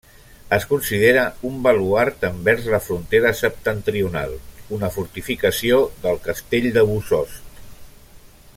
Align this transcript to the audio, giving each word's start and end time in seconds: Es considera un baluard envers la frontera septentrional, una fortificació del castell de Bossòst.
Es 0.55 0.63
considera 0.69 1.25
un 1.49 1.59
baluard 1.67 2.25
envers 2.29 2.69
la 2.75 2.79
frontera 2.85 3.33
septentrional, 3.41 4.33
una 4.79 4.89
fortificació 4.97 5.79
del 6.07 6.19
castell 6.29 6.69
de 6.79 6.87
Bossòst. 6.93 7.61